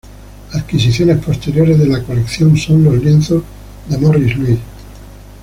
Adquisiciones 0.55 1.23
posteriores 1.23 1.77
de 1.77 1.85
la 1.85 2.01
colección 2.01 2.57
son 2.57 2.83
los 2.85 2.95
lienzos 2.95 3.43
de 3.87 3.97
Morris 3.99 4.35
Louis. 4.35 4.57